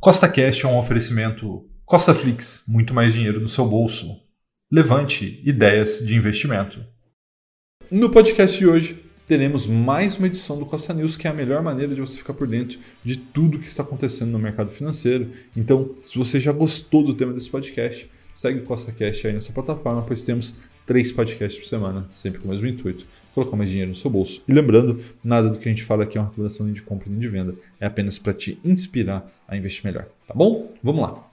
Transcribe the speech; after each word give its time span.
Costa 0.00 0.28
Cash 0.28 0.62
é 0.62 0.68
um 0.68 0.78
oferecimento 0.78 1.68
Costa 1.84 2.14
Flix, 2.14 2.62
muito 2.68 2.94
mais 2.94 3.14
dinheiro 3.14 3.40
no 3.40 3.48
seu 3.48 3.66
bolso. 3.66 4.16
Levante 4.70 5.42
ideias 5.44 5.98
de 5.98 6.14
investimento. 6.14 6.78
No 7.90 8.08
podcast 8.08 8.56
de 8.56 8.64
hoje, 8.64 8.96
teremos 9.26 9.66
mais 9.66 10.14
uma 10.16 10.28
edição 10.28 10.56
do 10.56 10.64
Costa 10.64 10.94
News, 10.94 11.16
que 11.16 11.26
é 11.26 11.30
a 11.30 11.34
melhor 11.34 11.64
maneira 11.64 11.96
de 11.96 12.00
você 12.00 12.16
ficar 12.16 12.32
por 12.32 12.46
dentro 12.46 12.78
de 13.02 13.16
tudo 13.16 13.58
que 13.58 13.66
está 13.66 13.82
acontecendo 13.82 14.30
no 14.30 14.38
mercado 14.38 14.70
financeiro. 14.70 15.32
Então, 15.56 15.96
se 16.04 16.16
você 16.16 16.38
já 16.38 16.52
gostou 16.52 17.02
do 17.02 17.14
tema 17.14 17.32
desse 17.32 17.50
podcast, 17.50 18.08
segue 18.32 18.60
o 18.60 18.64
Costa 18.64 18.92
Cash 18.92 19.24
aí 19.24 19.32
nessa 19.32 19.52
plataforma, 19.52 20.02
pois 20.02 20.22
temos 20.22 20.54
três 20.86 21.10
podcasts 21.10 21.58
por 21.58 21.66
semana, 21.66 22.08
sempre 22.14 22.38
com 22.38 22.46
o 22.46 22.50
mesmo 22.52 22.68
intuito 22.68 23.04
colocar 23.38 23.56
mais 23.56 23.70
dinheiro 23.70 23.90
no 23.90 23.96
seu 23.96 24.10
bolso. 24.10 24.42
E 24.48 24.52
lembrando, 24.52 25.00
nada 25.22 25.48
do 25.48 25.58
que 25.58 25.68
a 25.68 25.72
gente 25.72 25.84
fala 25.84 26.04
aqui 26.04 26.18
é 26.18 26.20
uma 26.20 26.28
recomendação 26.28 26.66
nem 26.66 26.74
de 26.74 26.82
compra 26.82 27.08
nem 27.08 27.18
de 27.18 27.28
venda, 27.28 27.54
é 27.80 27.86
apenas 27.86 28.18
para 28.18 28.32
te 28.32 28.58
inspirar 28.64 29.30
a 29.46 29.56
investir 29.56 29.84
melhor, 29.84 30.06
tá 30.26 30.34
bom? 30.34 30.72
Vamos 30.82 31.02
lá. 31.02 31.28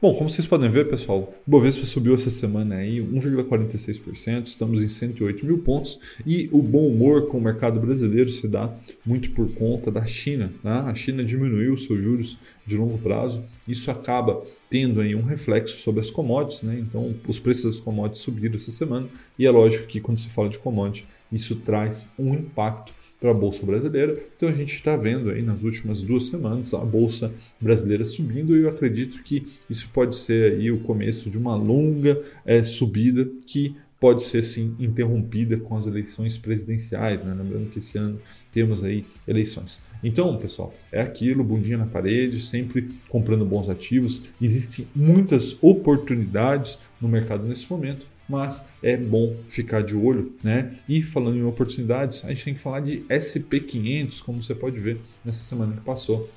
Bom, 0.00 0.14
como 0.14 0.30
vocês 0.30 0.46
podem 0.46 0.70
ver, 0.70 0.86
pessoal, 0.86 1.34
o 1.44 1.50
Bovespa 1.50 1.84
subiu 1.84 2.14
essa 2.14 2.30
semana 2.30 2.76
aí 2.76 3.00
1,46%, 3.00 4.46
estamos 4.46 4.80
em 4.80 4.86
108 4.86 5.44
mil 5.44 5.58
pontos 5.58 5.98
e 6.24 6.48
o 6.52 6.62
bom 6.62 6.86
humor 6.86 7.26
com 7.26 7.38
o 7.38 7.40
mercado 7.40 7.80
brasileiro 7.80 8.30
se 8.30 8.46
dá 8.46 8.72
muito 9.04 9.32
por 9.32 9.52
conta 9.54 9.90
da 9.90 10.04
China. 10.04 10.52
Né? 10.62 10.84
A 10.86 10.94
China 10.94 11.24
diminuiu 11.24 11.72
os 11.72 11.82
seus 11.82 12.00
juros 12.00 12.38
de 12.64 12.76
longo 12.76 12.96
prazo, 12.98 13.42
isso 13.66 13.90
acaba 13.90 14.40
tendo 14.70 15.00
aí 15.00 15.16
um 15.16 15.24
reflexo 15.24 15.78
sobre 15.78 15.98
as 15.98 16.10
commodities, 16.10 16.62
né? 16.62 16.78
então 16.78 17.16
os 17.26 17.40
preços 17.40 17.64
das 17.64 17.80
commodities 17.80 18.22
subiram 18.22 18.54
essa 18.54 18.70
semana 18.70 19.08
e 19.36 19.46
é 19.46 19.50
lógico 19.50 19.88
que 19.88 20.00
quando 20.00 20.20
se 20.20 20.28
fala 20.28 20.48
de 20.48 20.60
commodity, 20.60 21.08
isso 21.32 21.56
traz 21.56 22.08
um 22.16 22.34
impacto 22.34 22.94
para 23.20 23.30
a 23.30 23.34
Bolsa 23.34 23.64
Brasileira. 23.64 24.18
Então 24.36 24.48
a 24.48 24.52
gente 24.52 24.74
está 24.74 24.96
vendo 24.96 25.30
aí 25.30 25.42
nas 25.42 25.62
últimas 25.62 26.02
duas 26.02 26.26
semanas 26.26 26.72
a 26.74 26.78
Bolsa 26.78 27.32
Brasileira 27.60 28.04
subindo 28.04 28.56
e 28.56 28.62
eu 28.62 28.68
acredito 28.68 29.22
que 29.22 29.46
isso 29.68 29.88
pode 29.92 30.16
ser 30.16 30.52
aí 30.52 30.70
o 30.70 30.80
começo 30.80 31.30
de 31.30 31.38
uma 31.38 31.56
longa 31.56 32.20
é, 32.44 32.62
subida 32.62 33.28
que 33.46 33.76
pode 34.00 34.22
ser 34.22 34.44
sim 34.44 34.76
interrompida 34.78 35.56
com 35.56 35.76
as 35.76 35.86
eleições 35.86 36.38
presidenciais, 36.38 37.24
né? 37.24 37.34
lembrando 37.36 37.68
que 37.68 37.78
esse 37.78 37.98
ano 37.98 38.20
temos 38.52 38.84
aí 38.84 39.04
eleições. 39.26 39.80
Então, 40.04 40.38
pessoal, 40.38 40.72
é 40.92 41.00
aquilo, 41.00 41.42
bundinha 41.42 41.78
na 41.78 41.86
parede, 41.86 42.40
sempre 42.40 42.88
comprando 43.08 43.44
bons 43.44 43.68
ativos. 43.68 44.26
Existem 44.40 44.86
muitas 44.94 45.56
oportunidades 45.60 46.78
no 47.00 47.08
mercado 47.08 47.44
nesse 47.44 47.68
momento 47.68 48.06
mas 48.28 48.66
é 48.82 48.96
bom 48.96 49.36
ficar 49.48 49.82
de 49.82 49.96
olho, 49.96 50.34
né? 50.42 50.76
E 50.88 51.02
falando 51.02 51.38
em 51.38 51.42
oportunidades, 51.42 52.24
a 52.24 52.28
gente 52.28 52.44
tem 52.44 52.54
que 52.54 52.60
falar 52.60 52.80
de 52.80 53.00
SP500, 53.08 54.22
como 54.22 54.42
você 54.42 54.54
pode 54.54 54.78
ver 54.78 55.00
nessa 55.24 55.42
semana 55.42 55.74
que 55.74 55.80
passou. 55.80 56.28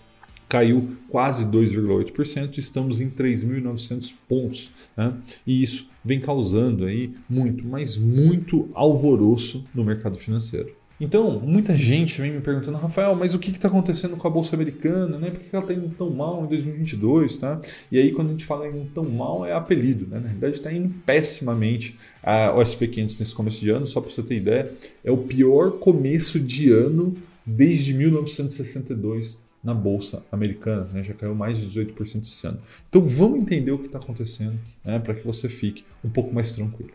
Caiu 0.47 0.97
quase 1.07 1.45
2,8%, 1.45 2.57
estamos 2.57 2.99
em 2.99 3.09
3.900 3.09 4.13
pontos, 4.27 4.71
né? 4.97 5.13
E 5.47 5.63
isso 5.63 5.89
vem 6.03 6.19
causando 6.19 6.85
aí 6.85 7.13
muito, 7.29 7.65
mas 7.65 7.97
muito 7.97 8.69
alvoroço 8.73 9.63
no 9.73 9.83
mercado 9.83 10.17
financeiro. 10.17 10.80
Então, 11.03 11.39
muita 11.39 11.75
gente 11.75 12.21
vem 12.21 12.31
me 12.31 12.41
perguntando, 12.41 12.77
Rafael, 12.77 13.15
mas 13.15 13.33
o 13.33 13.39
que 13.39 13.49
está 13.49 13.67
acontecendo 13.67 14.15
com 14.15 14.27
a 14.27 14.29
Bolsa 14.29 14.55
Americana? 14.55 15.17
Né? 15.17 15.31
Por 15.31 15.39
que 15.39 15.55
ela 15.55 15.63
está 15.63 15.73
indo 15.73 15.89
tão 15.95 16.11
mal 16.11 16.45
em 16.45 16.47
2022? 16.47 17.39
Tá? 17.39 17.59
E 17.91 17.97
aí, 17.97 18.11
quando 18.11 18.27
a 18.27 18.31
gente 18.33 18.45
fala 18.45 18.67
em 18.67 18.85
tão 18.93 19.05
mal, 19.05 19.43
é 19.43 19.51
apelido. 19.51 20.05
Né? 20.05 20.19
Na 20.19 20.27
realidade, 20.27 20.57
está 20.57 20.71
indo 20.71 20.93
pessimamente 21.03 21.97
a, 22.21 22.53
o 22.53 22.59
SP500 22.59 23.19
nesse 23.19 23.33
começo 23.33 23.59
de 23.59 23.71
ano. 23.71 23.87
Só 23.87 23.99
para 23.99 24.11
você 24.11 24.21
ter 24.21 24.35
ideia, 24.35 24.71
é 25.03 25.09
o 25.09 25.17
pior 25.17 25.71
começo 25.79 26.39
de 26.39 26.69
ano 26.69 27.15
desde 27.43 27.95
1962 27.95 29.39
na 29.63 29.73
bolsa 29.73 30.23
americana, 30.31 30.87
né? 30.93 31.03
já 31.03 31.15
caiu 31.15 31.33
mais 31.33 31.59
de 31.59 31.79
18% 31.79 32.27
esse 32.27 32.45
ano. 32.45 32.59
Então 32.89 33.03
vamos 33.03 33.39
entender 33.39 33.71
o 33.71 33.79
que 33.79 33.87
está 33.87 33.97
acontecendo 33.97 34.57
né? 34.85 34.99
para 34.99 35.15
que 35.15 35.25
você 35.25 35.49
fique 35.49 35.83
um 36.03 36.09
pouco 36.09 36.31
mais 36.33 36.53
tranquilo. 36.53 36.91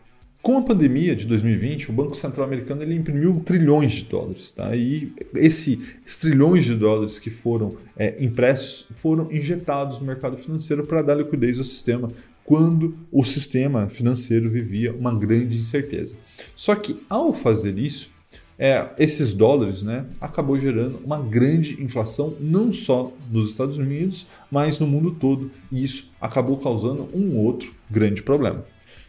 Com 0.47 0.59
a 0.59 0.61
pandemia 0.61 1.13
de 1.13 1.27
2020, 1.27 1.89
o 1.89 1.93
Banco 1.93 2.15
Central 2.15 2.47
americano 2.47 2.81
ele 2.81 2.95
imprimiu 2.95 3.41
trilhões 3.43 3.91
de 3.91 4.05
dólares. 4.05 4.49
Tá? 4.49 4.73
E 4.73 5.11
esse, 5.35 5.73
esses 6.05 6.15
trilhões 6.15 6.63
de 6.63 6.73
dólares 6.73 7.19
que 7.19 7.29
foram 7.29 7.75
é, 7.97 8.15
impressos 8.23 8.87
foram 8.95 9.29
injetados 9.29 9.99
no 9.99 10.05
mercado 10.05 10.37
financeiro 10.37 10.87
para 10.87 11.01
dar 11.01 11.15
liquidez 11.15 11.57
ao 11.57 11.65
sistema 11.65 12.07
quando 12.45 12.95
o 13.11 13.25
sistema 13.25 13.89
financeiro 13.89 14.49
vivia 14.49 14.93
uma 14.93 15.13
grande 15.13 15.57
incerteza. 15.57 16.15
Só 16.55 16.75
que 16.75 16.97
ao 17.09 17.33
fazer 17.33 17.77
isso, 17.77 18.09
é, 18.57 18.87
esses 18.97 19.33
dólares 19.33 19.83
né, 19.83 20.05
acabou 20.21 20.57
gerando 20.57 20.97
uma 21.03 21.21
grande 21.21 21.83
inflação, 21.83 22.33
não 22.39 22.71
só 22.71 23.11
nos 23.29 23.49
Estados 23.49 23.77
Unidos, 23.77 24.25
mas 24.49 24.79
no 24.79 24.87
mundo 24.87 25.11
todo, 25.11 25.51
e 25.69 25.83
isso 25.83 26.09
acabou 26.21 26.55
causando 26.55 27.05
um 27.13 27.37
outro 27.37 27.73
grande 27.91 28.23
problema. 28.23 28.63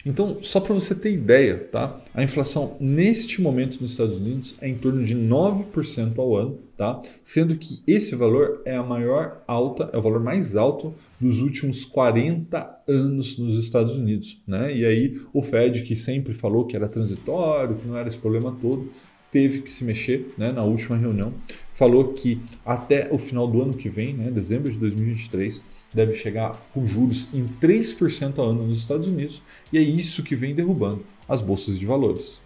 Então, 0.09 0.39
só 0.41 0.59
para 0.59 0.73
você 0.73 0.95
ter 0.95 1.13
ideia, 1.13 1.69
tá? 1.71 2.01
A 2.15 2.23
inflação 2.23 2.79
neste 2.81 3.43
momento 3.43 3.79
nos 3.79 3.91
Estados 3.91 4.17
Unidos 4.17 4.55
é 4.59 4.67
em 4.67 4.75
torno 4.75 5.05
de 5.05 5.15
9% 5.15 6.19
ao 6.19 6.35
ano, 6.35 6.59
tá? 6.79 6.99
Sendo 7.23 7.55
que 7.57 7.83
esse 7.87 8.17
valor 8.17 8.63
é 8.65 8.75
a 8.75 8.83
maior 8.83 9.43
alta, 9.47 9.91
é 9.93 9.99
o 9.99 10.01
valor 10.01 10.21
mais 10.21 10.57
alto 10.57 10.95
dos 11.21 11.41
últimos 11.41 11.85
40 11.85 12.83
anos 12.89 13.37
nos 13.37 13.59
Estados 13.59 13.99
Unidos, 13.99 14.41
né? 14.47 14.75
E 14.75 14.87
aí 14.87 15.21
o 15.31 15.43
Fed 15.43 15.83
que 15.83 15.95
sempre 15.95 16.33
falou 16.33 16.65
que 16.65 16.75
era 16.75 16.89
transitório, 16.89 17.77
que 17.77 17.87
não 17.87 17.99
era 17.99 18.09
esse 18.09 18.19
problema 18.19 18.57
todo, 18.63 18.91
teve 19.31 19.61
que 19.61 19.71
se 19.71 19.85
mexer 19.85 20.33
né, 20.37 20.53
na 20.53 20.63
última 20.63 20.97
reunião. 20.97 21.33
Falou 21.73 22.13
que 22.13 22.41
até 22.65 23.09
o 23.11 23.19
final 23.19 23.47
do 23.47 23.63
ano 23.63 23.75
que 23.75 23.89
vem, 23.89 24.15
né, 24.15 24.31
dezembro 24.31 24.71
de 24.71 24.79
2023, 24.79 25.63
deve 25.93 26.15
chegar 26.15 26.69
com 26.73 26.87
juros 26.87 27.29
em 27.33 27.47
3% 27.61 28.39
ao 28.39 28.51
ano 28.51 28.67
nos 28.67 28.79
Estados 28.79 29.09
Unidos, 29.09 29.43
e 29.73 29.79
é 29.79 29.83
isso 29.83 30.23
que 30.23 30.37
vem 30.37 30.55
derrubando 30.55 31.05
as 31.29 31.43
bolsas 31.43 31.79
de 31.79 31.87
valores. 31.87 32.41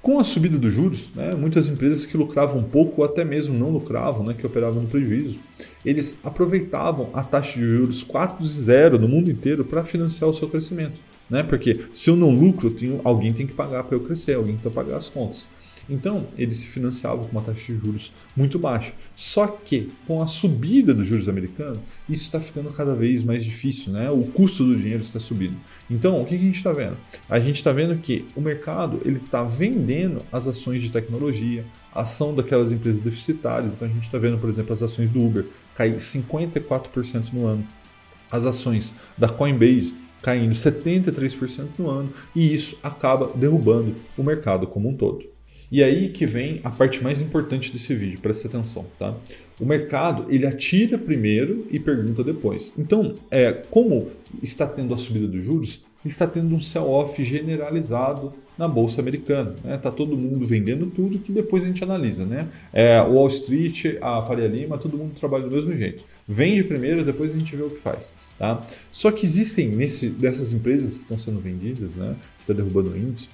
Com 0.00 0.20
a 0.20 0.24
subida 0.24 0.56
dos 0.56 0.72
juros, 0.72 1.10
né, 1.14 1.34
muitas 1.34 1.68
empresas 1.68 2.06
que 2.06 2.16
lucravam 2.16 2.62
pouco 2.62 3.02
ou 3.02 3.04
até 3.04 3.24
mesmo 3.24 3.58
não 3.58 3.70
lucravam, 3.70 4.24
né, 4.24 4.32
que 4.32 4.46
operavam 4.46 4.82
no 4.82 4.88
prejuízo, 4.88 5.38
eles 5.84 6.18
aproveitavam 6.22 7.10
a 7.12 7.24
taxa 7.24 7.58
de 7.58 7.64
juros 7.64 8.04
4 8.04 8.38
de 8.38 8.48
zero 8.48 8.98
no 8.98 9.08
mundo 9.08 9.30
inteiro 9.30 9.64
para 9.64 9.82
financiar 9.82 10.30
o 10.30 10.34
seu 10.34 10.48
crescimento. 10.48 11.00
Né? 11.28 11.42
Porque 11.42 11.80
se 11.92 12.08
eu 12.08 12.16
não 12.16 12.30
lucro, 12.30 12.70
tenho, 12.70 13.00
alguém 13.04 13.32
tem 13.32 13.46
que 13.46 13.52
pagar 13.52 13.84
para 13.84 13.96
eu 13.96 14.00
crescer, 14.00 14.34
alguém 14.34 14.56
tem 14.56 14.70
que 14.70 14.74
pagar 14.74 14.96
as 14.96 15.08
contas. 15.08 15.46
Então, 15.88 16.26
ele 16.36 16.52
se 16.52 16.66
financiava 16.66 17.24
com 17.24 17.30
uma 17.30 17.40
taxa 17.40 17.72
de 17.72 17.78
juros 17.78 18.12
muito 18.36 18.58
baixa. 18.58 18.92
Só 19.14 19.46
que, 19.46 19.90
com 20.06 20.22
a 20.22 20.26
subida 20.26 20.92
dos 20.92 21.06
juros 21.06 21.28
americanos, 21.28 21.78
isso 22.08 22.24
está 22.24 22.38
ficando 22.40 22.70
cada 22.70 22.94
vez 22.94 23.24
mais 23.24 23.44
difícil, 23.44 23.92
né? 23.92 24.10
O 24.10 24.24
custo 24.24 24.64
do 24.64 24.76
dinheiro 24.76 25.02
está 25.02 25.18
subindo. 25.18 25.56
Então, 25.90 26.20
o 26.20 26.26
que 26.26 26.34
a 26.34 26.38
gente 26.38 26.56
está 26.56 26.72
vendo? 26.72 26.96
A 27.28 27.40
gente 27.40 27.56
está 27.56 27.72
vendo 27.72 27.96
que 27.98 28.26
o 28.36 28.40
mercado 28.40 29.00
ele 29.04 29.16
está 29.16 29.42
vendendo 29.42 30.22
as 30.30 30.46
ações 30.46 30.82
de 30.82 30.92
tecnologia, 30.92 31.64
a 31.92 32.02
ação 32.02 32.34
daquelas 32.34 32.70
empresas 32.70 33.00
deficitárias. 33.00 33.72
Então, 33.72 33.88
a 33.88 33.90
gente 33.90 34.04
está 34.04 34.18
vendo, 34.18 34.38
por 34.38 34.50
exemplo, 34.50 34.74
as 34.74 34.82
ações 34.82 35.10
do 35.10 35.24
Uber 35.24 35.46
cair 35.74 35.94
54% 35.94 37.32
no 37.32 37.46
ano. 37.46 37.66
As 38.30 38.44
ações 38.44 38.92
da 39.16 39.28
Coinbase 39.28 39.94
caindo 40.20 40.52
73% 40.52 41.68
no 41.78 41.88
ano, 41.88 42.12
e 42.34 42.52
isso 42.52 42.78
acaba 42.82 43.32
derrubando 43.34 43.94
o 44.16 44.22
mercado 44.22 44.66
como 44.66 44.88
um 44.88 44.96
todo. 44.96 45.37
E 45.70 45.82
aí 45.82 46.08
que 46.08 46.24
vem 46.24 46.60
a 46.64 46.70
parte 46.70 47.02
mais 47.02 47.20
importante 47.20 47.70
desse 47.70 47.94
vídeo, 47.94 48.18
presta 48.20 48.48
atenção, 48.48 48.86
tá? 48.98 49.14
O 49.60 49.66
mercado, 49.66 50.26
ele 50.30 50.46
atira 50.46 50.96
primeiro 50.96 51.66
e 51.70 51.78
pergunta 51.78 52.24
depois. 52.24 52.72
Então, 52.78 53.14
é, 53.30 53.52
como 53.52 54.06
está 54.42 54.66
tendo 54.66 54.94
a 54.94 54.96
subida 54.96 55.26
dos 55.26 55.44
juros, 55.44 55.84
está 56.04 56.26
tendo 56.26 56.54
um 56.54 56.60
sell-off 56.60 57.22
generalizado 57.22 58.32
na 58.56 58.66
bolsa 58.66 59.00
americana. 59.00 59.54
Né? 59.62 59.76
Tá 59.78 59.90
todo 59.90 60.16
mundo 60.16 60.44
vendendo 60.44 60.86
tudo 60.86 61.18
que 61.18 61.30
depois 61.30 61.64
a 61.64 61.66
gente 61.66 61.82
analisa. 61.82 62.24
Né? 62.24 62.48
É, 62.72 63.00
Wall 63.00 63.28
Street, 63.28 63.96
a 64.00 64.22
Faria 64.22 64.46
Lima, 64.46 64.78
todo 64.78 64.96
mundo 64.96 65.12
trabalha 65.18 65.44
do 65.44 65.50
mesmo 65.54 65.74
jeito. 65.76 66.04
Vende 66.26 66.64
primeiro, 66.64 67.04
depois 67.04 67.34
a 67.34 67.38
gente 67.38 67.54
vê 67.54 67.62
o 67.62 67.70
que 67.70 67.80
faz. 67.80 68.12
Tá? 68.38 68.64
Só 68.90 69.10
que 69.10 69.24
existem 69.24 69.68
nesse, 69.68 70.08
dessas 70.08 70.52
empresas 70.52 70.96
que 70.96 71.02
estão 71.02 71.18
sendo 71.18 71.40
vendidas, 71.40 71.94
né? 71.94 72.16
está 72.40 72.52
derrubando 72.52 72.90
o 72.90 72.96
índice, 72.96 73.28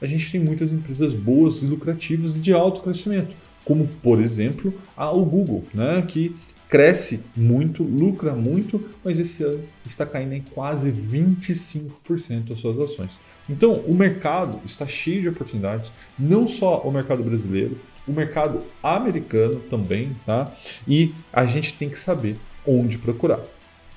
a 0.00 0.06
gente 0.06 0.30
tem 0.30 0.40
muitas 0.40 0.72
empresas 0.72 1.14
boas 1.14 1.62
e 1.62 1.66
lucrativas 1.66 2.36
e 2.36 2.40
de 2.40 2.52
alto 2.52 2.80
crescimento, 2.80 3.34
como 3.64 3.86
por 4.02 4.20
exemplo 4.20 4.72
a 4.96 5.10
o 5.10 5.24
Google, 5.24 5.64
né, 5.74 6.02
que 6.02 6.34
cresce 6.70 7.24
muito, 7.36 7.82
lucra 7.82 8.32
muito, 8.32 8.88
mas 9.04 9.18
esse 9.18 9.42
ano 9.42 9.64
está 9.84 10.06
caindo 10.06 10.34
em 10.34 10.42
quase 10.54 10.92
25% 10.92 12.52
as 12.52 12.60
suas 12.60 12.78
ações. 12.78 13.18
Então, 13.48 13.72
o 13.72 13.92
mercado 13.92 14.60
está 14.64 14.86
cheio 14.86 15.20
de 15.20 15.28
oportunidades, 15.28 15.92
não 16.16 16.46
só 16.46 16.80
o 16.82 16.92
mercado 16.92 17.24
brasileiro, 17.24 17.76
o 18.06 18.12
mercado 18.12 18.62
americano 18.80 19.56
também, 19.68 20.16
tá? 20.24 20.52
E 20.86 21.12
a 21.32 21.44
gente 21.44 21.74
tem 21.74 21.88
que 21.88 21.98
saber 21.98 22.36
onde 22.64 22.98
procurar. 22.98 23.40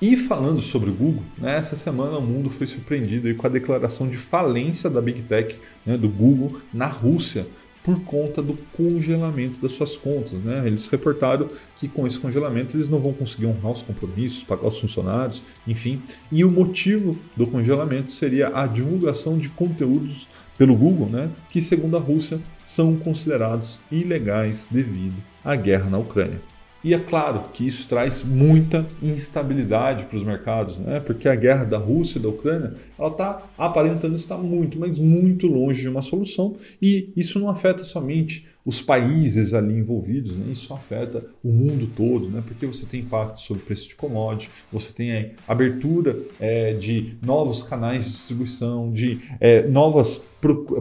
E 0.06 0.18
falando 0.18 0.60
sobre 0.60 0.90
o 0.90 0.94
Google, 0.94 1.24
né, 1.38 1.56
essa 1.56 1.78
semana 1.78 2.18
o 2.18 2.22
mundo 2.22 2.50
foi 2.50 2.68
surpreendido 2.68 3.34
com 3.36 3.48
a 3.48 3.50
declaração 3.50 4.10
de 4.10 4.18
falência 4.18 4.90
da 4.90 5.02
Big 5.02 5.22
Tech, 5.22 5.56
né, 5.86 5.96
do 5.96 6.10
Google, 6.10 6.60
na 6.74 6.88
Rússia, 6.88 7.48
por 7.82 7.98
conta 8.02 8.42
do 8.42 8.54
congelamento 8.74 9.62
das 9.62 9.72
suas 9.72 9.96
contas. 9.96 10.34
Né? 10.44 10.64
Eles 10.68 10.88
reportaram 10.88 11.48
que 11.78 11.88
com 11.88 12.06
esse 12.06 12.20
congelamento 12.20 12.76
eles 12.76 12.90
não 12.90 13.00
vão 13.00 13.14
conseguir 13.14 13.46
honrar 13.46 13.72
os 13.72 13.82
compromissos, 13.82 14.44
pagar 14.44 14.68
os 14.68 14.78
funcionários, 14.78 15.42
enfim. 15.66 16.02
E 16.30 16.44
o 16.44 16.52
motivo 16.52 17.18
do 17.38 17.48
congelamento 17.48 18.12
seria 18.12 18.50
a 18.54 18.68
divulgação 18.68 19.38
de 19.38 19.48
conteúdos 19.48 20.28
pelo 20.58 20.76
Google, 20.76 21.08
né, 21.08 21.30
que 21.50 21.62
segundo 21.62 21.96
a 21.96 22.02
Rússia 22.02 22.42
são 22.66 22.98
considerados 22.98 23.80
ilegais 23.90 24.68
devido 24.70 25.16
à 25.46 25.56
guerra 25.56 25.90
na 25.90 25.98
Ucrânia. 25.98 26.42
E 26.84 26.94
é 26.94 27.00
claro 27.00 27.50
que 27.54 27.66
isso 27.66 27.88
traz 27.88 28.24
muita 28.24 28.86
instabilidade 29.02 30.06
para 30.06 30.18
os 30.18 30.24
mercados, 30.24 30.78
né? 30.78 31.00
porque 31.00 31.30
a 31.30 31.36
guerra 31.36 31.64
da 31.64 31.78
Rússia 31.78 32.20
e 32.20 32.22
da 32.22 32.28
Ucrânia 32.28 32.74
ela 33.00 33.08
está 33.08 33.42
aparentando 33.58 34.16
estar 34.16 34.38
muito, 34.38 34.78
mas 34.78 35.00
muito 35.00 35.48
longe 35.48 35.82
de 35.82 35.88
uma 35.88 36.02
solução. 36.02 36.58
E 36.82 37.14
isso 37.16 37.40
não 37.40 37.50
afeta 37.50 37.86
somente 37.86 38.46
os 38.66 38.82
países 38.82 39.54
ali 39.54 39.74
envolvidos, 39.74 40.36
né? 40.36 40.48
isso 40.52 40.74
afeta 40.74 41.24
o 41.44 41.50
mundo 41.50 41.88
todo, 41.96 42.30
né? 42.30 42.44
porque 42.46 42.66
você 42.66 42.86
tem 42.86 43.02
impacto 43.02 43.40
sobre 43.40 43.64
o 43.64 43.66
preço 43.66 43.88
de 43.90 43.96
commodity, 43.96 44.50
você 44.72 44.92
tem 44.94 45.32
abertura 45.48 46.18
é, 46.40 46.74
de 46.74 47.16
novos 47.26 47.64
canais 47.64 48.06
de 48.06 48.12
distribuição, 48.12 48.92
de 48.92 49.22
é, 49.40 49.68
novas 49.68 50.28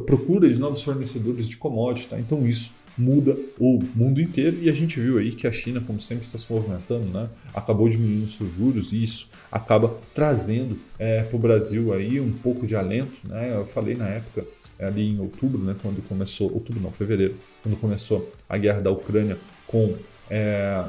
procura 0.07 0.49
de 0.49 0.59
novos 0.59 0.83
fornecedores 0.83 1.49
de 1.49 1.57
commodity. 1.57 2.09
Tá? 2.09 2.19
Então 2.19 2.45
isso 2.47 2.73
muda 2.97 3.37
o 3.59 3.83
mundo 3.95 4.21
inteiro 4.21 4.59
e 4.61 4.69
a 4.69 4.73
gente 4.73 5.01
viu 5.01 5.19
aí 5.19 5.33
que 5.33 5.47
a 5.47 5.53
China, 5.53 5.81
como 5.81 6.01
sempre, 6.01 6.25
está 6.25 6.39
se 6.39 6.51
movimentando, 6.53 7.07
né? 7.07 7.29
acabou 7.55 7.89
diminuindo 7.89 8.29
seus 8.29 8.53
juros 8.55 8.93
e 8.93 9.03
isso 9.03 9.29
acaba 9.51 9.97
trazendo 10.15 10.79
é, 10.99 11.23
para 11.23 11.37
o 11.37 11.39
Brasil 11.39 11.93
aí 11.93 12.21
um 12.21 12.33
pouco 12.33 12.67
de 12.67 12.77
alento. 12.77 13.15
Né? 13.27 13.55
Eu 13.55 13.67
falei 13.67 13.95
na 13.95 14.09
época, 14.09 14.47
ali 14.79 15.11
em 15.11 15.21
outubro, 15.21 15.63
né, 15.63 15.77
quando 15.81 16.03
começou, 16.07 16.53
outubro 16.53 16.83
não, 16.83 16.93
fevereiro, 16.93 17.37
quando 17.63 17.77
começou 17.77 18.31
a 18.49 18.59
guerra 18.59 18.81
da 18.81 18.91
Ucrânia 18.91 19.39
com 19.67 19.95
é, 20.29 20.85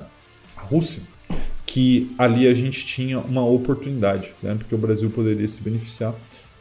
a 0.58 0.62
Rússia, 0.62 1.04
que 1.66 2.12
ali 2.18 2.48
a 2.48 2.54
gente 2.54 2.86
tinha 2.86 3.20
uma 3.20 3.46
oportunidade, 3.46 4.34
né, 4.42 4.56
porque 4.56 4.74
o 4.74 4.78
Brasil 4.78 5.10
poderia 5.10 5.48
se 5.48 5.62
beneficiar 5.62 6.16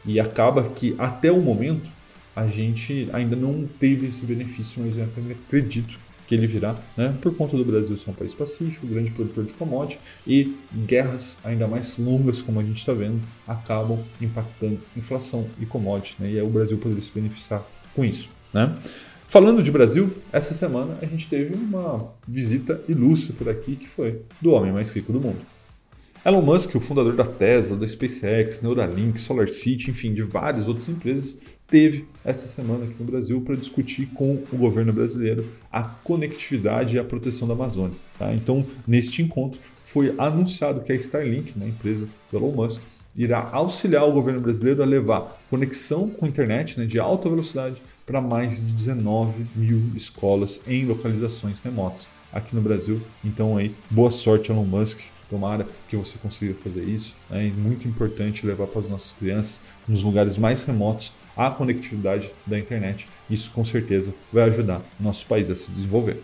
e 0.05 0.19
acaba 0.19 0.69
que 0.69 0.95
até 0.97 1.31
o 1.31 1.41
momento 1.41 1.89
a 2.35 2.47
gente 2.47 3.07
ainda 3.13 3.35
não 3.35 3.67
teve 3.79 4.07
esse 4.07 4.25
benefício, 4.25 4.81
mas 4.83 4.97
eu 4.97 5.03
acredito 5.03 5.99
que 6.27 6.35
ele 6.35 6.47
virá, 6.47 6.75
né, 6.95 7.13
por 7.21 7.35
conta 7.35 7.57
do 7.57 7.65
Brasil 7.65 7.95
ser 7.97 8.09
um 8.09 8.13
país 8.13 8.33
pacífico, 8.33 8.87
grande 8.87 9.11
produtor 9.11 9.43
de 9.45 9.53
commodity 9.53 9.99
e 10.25 10.55
guerras 10.85 11.37
ainda 11.43 11.67
mais 11.67 11.97
longas, 11.97 12.41
como 12.41 12.59
a 12.59 12.63
gente 12.63 12.77
está 12.77 12.93
vendo, 12.93 13.21
acabam 13.47 13.99
impactando 14.21 14.79
inflação 14.95 15.47
e 15.59 15.65
commodity, 15.65 16.15
né, 16.19 16.31
e 16.31 16.39
aí 16.39 16.45
o 16.45 16.49
Brasil 16.49 16.77
poderia 16.77 17.01
se 17.01 17.11
beneficiar 17.11 17.63
com 17.93 18.05
isso. 18.05 18.29
Né? 18.53 18.73
Falando 19.27 19.63
de 19.63 19.71
Brasil, 19.71 20.11
essa 20.31 20.53
semana 20.53 20.97
a 21.01 21.05
gente 21.05 21.27
teve 21.27 21.55
uma 21.55 22.13
visita 22.27 22.81
ilustre 22.87 23.33
por 23.33 23.49
aqui, 23.49 23.75
que 23.75 23.89
foi 23.89 24.21
do 24.39 24.51
homem 24.51 24.71
mais 24.71 24.91
rico 24.91 25.11
do 25.11 25.19
mundo. 25.19 25.39
Elon 26.25 26.41
Musk, 26.41 26.73
o 26.75 26.79
fundador 26.79 27.17
da 27.17 27.25
Tesla, 27.25 27.75
da 27.75 27.85
SpaceX, 27.85 28.61
Neuralink, 28.61 29.19
SolarCity, 29.19 29.91
enfim, 29.91 30.13
de 30.13 30.21
várias 30.21 30.69
outras 30.69 30.87
empresas, 30.87 31.37
teve 31.67 32.07
essa 32.23 32.47
semana 32.47 32.85
aqui 32.85 32.95
no 32.97 33.03
Brasil 33.03 33.41
para 33.41 33.57
discutir 33.57 34.05
com 34.13 34.41
o 34.49 34.55
governo 34.55 34.93
brasileiro 34.93 35.45
a 35.69 35.83
conectividade 35.83 36.95
e 36.95 36.99
a 36.99 37.03
proteção 37.03 37.45
da 37.45 37.53
Amazônia. 37.53 37.97
Tá? 38.17 38.33
Então, 38.33 38.65
neste 38.87 39.21
encontro, 39.21 39.59
foi 39.83 40.15
anunciado 40.17 40.79
que 40.79 40.93
a 40.93 40.95
Starlink, 40.95 41.59
né, 41.59 41.65
a 41.65 41.69
empresa 41.69 42.07
do 42.31 42.37
Elon 42.37 42.53
Musk, 42.53 42.81
irá 43.13 43.49
auxiliar 43.51 44.07
o 44.07 44.13
governo 44.13 44.39
brasileiro 44.39 44.81
a 44.81 44.85
levar 44.85 45.43
conexão 45.49 46.09
com 46.09 46.25
a 46.25 46.29
internet 46.29 46.79
né, 46.79 46.85
de 46.85 46.99
alta 46.99 47.29
velocidade 47.29 47.83
para 48.05 48.21
mais 48.21 48.65
de 48.65 48.71
19 48.71 49.45
mil 49.53 49.81
escolas 49.93 50.61
em 50.65 50.85
localizações 50.85 51.59
remotas 51.59 52.09
aqui 52.31 52.55
no 52.55 52.61
Brasil. 52.61 53.01
Então, 53.25 53.57
aí, 53.57 53.75
boa 53.91 54.09
sorte, 54.09 54.53
Elon 54.53 54.63
Musk. 54.63 54.99
Tomara 55.33 55.67
que 55.89 55.97
você 55.97 56.15
consiga 56.19 56.53
fazer 56.53 56.83
isso. 56.83 57.15
Né? 57.27 57.47
É 57.47 57.51
muito 57.51 57.87
importante 57.87 58.45
levar 58.45 58.67
para 58.67 58.81
as 58.81 58.87
nossas 58.87 59.13
crianças 59.13 59.63
nos 59.87 60.03
lugares 60.03 60.37
mais 60.37 60.61
remotos 60.61 61.11
a 61.35 61.49
conectividade 61.49 62.31
da 62.45 62.59
internet. 62.59 63.07
Isso 63.27 63.49
com 63.49 63.63
certeza 63.63 64.13
vai 64.31 64.43
ajudar 64.43 64.83
o 64.99 65.03
nosso 65.03 65.25
país 65.25 65.49
a 65.49 65.55
se 65.55 65.71
desenvolver. 65.71 66.21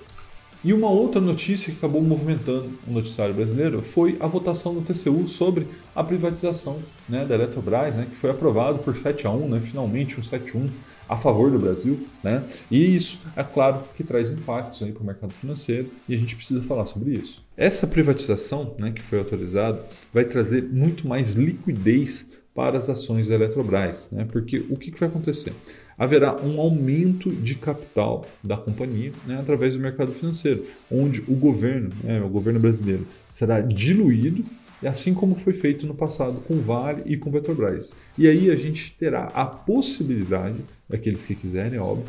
E 0.62 0.74
uma 0.74 0.90
outra 0.90 1.22
notícia 1.22 1.72
que 1.72 1.78
acabou 1.78 2.02
movimentando 2.02 2.72
o 2.86 2.92
noticiário 2.92 3.34
brasileiro 3.34 3.82
foi 3.82 4.18
a 4.20 4.28
votação 4.28 4.74
do 4.74 4.82
TCU 4.82 5.26
sobre 5.26 5.66
a 5.96 6.04
privatização 6.04 6.80
né, 7.08 7.26
da 7.26 7.36
Eletrobras, 7.36 7.96
né, 7.96 8.08
que 8.10 8.16
foi 8.16 8.30
aprovado 8.30 8.80
por 8.80 8.98
7 8.98 9.26
a 9.26 9.32
1, 9.32 9.48
né, 9.48 9.62
finalmente 9.62 10.20
um 10.20 10.24
7 10.24 10.58
a 10.58 10.60
1 10.60 10.70
a 11.08 11.16
favor 11.16 11.50
do 11.50 11.58
Brasil. 11.58 12.06
Né, 12.22 12.44
e 12.70 12.94
isso, 12.94 13.22
é 13.38 13.44
claro, 13.44 13.84
que 13.96 14.04
traz 14.04 14.32
impactos 14.32 14.80
para 14.80 15.02
o 15.02 15.06
mercado 15.06 15.34
financeiro 15.34 15.92
e 16.10 16.14
a 16.14 16.18
gente 16.18 16.36
precisa 16.36 16.62
falar 16.62 16.86
sobre 16.86 17.14
isso. 17.14 17.42
Essa 17.56 17.88
privatização 17.88 18.76
né, 18.78 18.92
que 18.92 19.02
foi 19.02 19.20
autorizada 19.20 19.86
vai 20.14 20.26
trazer 20.26 20.64
muito 20.64 21.08
mais 21.08 21.36
liquidez 21.36 22.28
para 22.54 22.78
as 22.78 22.90
ações 22.90 23.30
da 23.30 23.36
Eletrobras, 23.36 24.10
né? 24.12 24.28
porque 24.30 24.66
o 24.70 24.76
que, 24.76 24.92
vai 24.92 25.08
acontecer? 25.08 25.54
Haverá 26.00 26.42
um 26.42 26.62
aumento 26.62 27.30
de 27.30 27.56
capital 27.56 28.25
da 28.42 28.56
companhia 28.56 29.12
né, 29.28 29.38
através 29.38 29.75
do 29.75 29.81
mercado 29.81 30.13
financeiro, 30.13 30.63
onde 30.90 31.19
o 31.28 31.36
governo, 31.36 31.90
né, 32.01 32.22
o 32.22 32.30
governo 32.30 32.60
brasileiro, 32.60 33.06
será 33.28 33.60
diluído, 33.60 34.46
assim 34.81 35.13
como 35.13 35.36
foi 35.36 35.51
feito 35.51 35.86
no 35.86 35.94
passado 35.94 36.40
com 36.48 36.62
Vale 36.62 37.04
e 37.06 37.18
com 37.18 37.30
Petrobras. 37.30 37.92
E 38.18 38.30
aí 38.30 38.50
a 38.50 38.56
gente 38.56 38.94
terá 38.94 39.25
a 39.34 39.46
possibilidade, 39.46 40.60
daqueles 40.88 41.25
que 41.25 41.36
quiserem, 41.36 41.78
óbvio, 41.80 42.06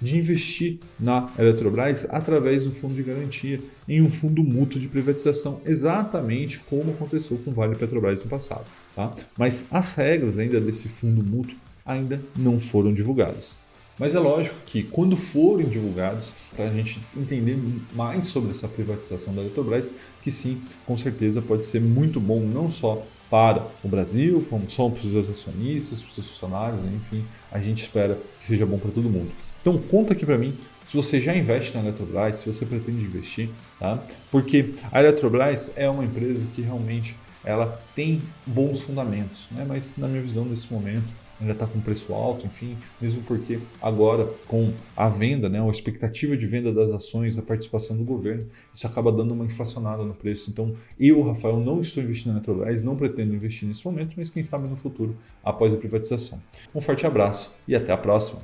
de 0.00 0.18
investir 0.18 0.78
na 0.98 1.30
Eletrobras 1.38 2.06
através 2.10 2.64
do 2.64 2.72
fundo 2.72 2.94
de 2.94 3.02
garantia 3.02 3.60
em 3.88 4.02
um 4.02 4.10
fundo 4.10 4.42
mútuo 4.42 4.80
de 4.80 4.88
privatização, 4.88 5.60
exatamente 5.64 6.58
como 6.60 6.92
aconteceu 6.92 7.38
com 7.38 7.50
Vale 7.50 7.74
e 7.74 7.78
Petrobras 7.78 8.22
no 8.22 8.30
passado. 8.30 8.64
Tá? 8.94 9.14
Mas 9.38 9.66
as 9.70 9.94
regras 9.94 10.38
ainda 10.38 10.60
desse 10.60 10.88
fundo 10.88 11.24
mútuo 11.24 11.56
ainda 11.86 12.20
não 12.36 12.58
foram 12.58 12.92
divulgadas. 12.92 13.58
Mas 13.98 14.14
é 14.14 14.18
lógico 14.18 14.56
que 14.66 14.82
quando 14.82 15.16
forem 15.16 15.66
divulgados, 15.68 16.34
para 16.54 16.68
a 16.68 16.72
gente 16.72 17.00
entender 17.16 17.58
mais 17.94 18.26
sobre 18.26 18.50
essa 18.50 18.68
privatização 18.68 19.34
da 19.34 19.40
Eletrobras, 19.40 19.90
que 20.22 20.30
sim, 20.30 20.60
com 20.84 20.96
certeza 20.96 21.40
pode 21.40 21.66
ser 21.66 21.80
muito 21.80 22.20
bom 22.20 22.40
não 22.40 22.70
só 22.70 23.02
para 23.30 23.66
o 23.82 23.88
Brasil, 23.88 24.46
como 24.50 24.68
só 24.68 24.88
para 24.88 24.98
os 24.98 25.10
seus 25.10 25.28
acionistas, 25.28 26.02
para 26.02 26.08
os 26.08 26.14
seus 26.14 26.28
funcionários, 26.28 26.80
enfim, 26.94 27.24
a 27.50 27.58
gente 27.58 27.82
espera 27.82 28.18
que 28.36 28.44
seja 28.44 28.66
bom 28.66 28.78
para 28.78 28.90
todo 28.90 29.08
mundo. 29.08 29.32
Então 29.62 29.78
conta 29.78 30.12
aqui 30.12 30.26
para 30.26 30.36
mim 30.36 30.56
se 30.84 30.96
você 30.96 31.18
já 31.18 31.34
investe 31.34 31.74
na 31.74 31.82
Eletrobras, 31.82 32.36
se 32.36 32.46
você 32.52 32.64
pretende 32.64 33.04
investir, 33.04 33.48
tá? 33.80 34.00
Porque 34.30 34.74
a 34.92 35.00
Eletrobras 35.00 35.72
é 35.74 35.88
uma 35.88 36.04
empresa 36.04 36.44
que 36.54 36.60
realmente 36.60 37.16
ela 37.42 37.80
tem 37.94 38.22
bons 38.46 38.82
fundamentos, 38.82 39.48
né? 39.50 39.64
Mas 39.66 39.94
na 39.96 40.06
minha 40.06 40.22
visão 40.22 40.44
nesse 40.44 40.72
momento 40.72 41.06
ainda 41.40 41.52
está 41.52 41.66
com 41.66 41.80
preço 41.80 42.12
alto, 42.12 42.46
enfim, 42.46 42.76
mesmo 43.00 43.22
porque 43.22 43.58
agora 43.80 44.28
com 44.46 44.72
a 44.96 45.08
venda, 45.08 45.48
né, 45.48 45.60
a 45.60 45.70
expectativa 45.70 46.36
de 46.36 46.46
venda 46.46 46.72
das 46.72 46.92
ações, 46.92 47.38
a 47.38 47.42
participação 47.42 47.96
do 47.96 48.04
governo, 48.04 48.46
isso 48.72 48.86
acaba 48.86 49.12
dando 49.12 49.32
uma 49.32 49.44
inflacionada 49.44 50.02
no 50.04 50.14
preço. 50.14 50.50
Então, 50.50 50.74
eu, 50.98 51.22
Rafael, 51.22 51.58
não 51.58 51.80
estou 51.80 52.02
investindo 52.02 52.32
na 52.32 52.38
Eletrobras, 52.38 52.82
não 52.82 52.96
pretendo 52.96 53.34
investir 53.34 53.66
nesse 53.68 53.84
momento, 53.84 54.14
mas 54.16 54.30
quem 54.30 54.42
sabe 54.42 54.68
no 54.68 54.76
futuro, 54.76 55.16
após 55.42 55.72
a 55.72 55.76
privatização. 55.76 56.40
Um 56.74 56.80
forte 56.80 57.06
abraço 57.06 57.54
e 57.66 57.74
até 57.74 57.92
a 57.92 57.96
próxima. 57.96 58.40